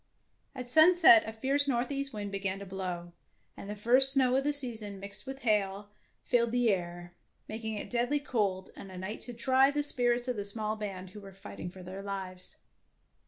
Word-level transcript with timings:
At 0.55 0.67
sunset 0.67 1.21
a 1.27 1.31
fierce 1.31 1.67
northeast 1.67 2.11
wind 2.11 2.31
began 2.31 2.57
to 2.57 2.65
blow, 2.65 3.13
and 3.55 3.69
the 3.69 3.75
first 3.75 4.11
snow 4.13 4.35
of 4.35 4.43
the 4.43 4.51
season 4.51 4.99
mixed 4.99 5.27
with 5.27 5.43
hail 5.43 5.91
filled 6.23 6.51
the 6.53 6.71
air, 6.71 7.13
making 7.47 7.75
it 7.75 7.91
deadly 7.91 8.19
cold 8.19 8.71
and 8.75 8.91
a 8.91 8.97
night 8.97 9.21
to 9.21 9.33
try 9.35 9.69
the 9.69 9.83
spirits 9.83 10.27
of 10.27 10.37
the 10.37 10.43
small 10.43 10.75
band 10.75 11.11
who 11.11 11.21
were 11.21 11.33
fighting 11.33 11.69
for 11.69 11.83
their 11.83 12.01
lives. 12.01 12.57